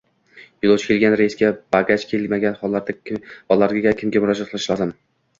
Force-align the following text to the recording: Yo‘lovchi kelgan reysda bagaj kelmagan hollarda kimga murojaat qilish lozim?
Yo‘lovchi 0.65 0.85
kelgan 0.91 1.15
reysda 1.19 1.49
bagaj 1.75 1.97
kelmagan 2.13 2.55
hollarda 2.61 2.95
kimga 3.99 4.23
murojaat 4.23 4.49
qilish 4.55 4.67
lozim? 4.73 4.95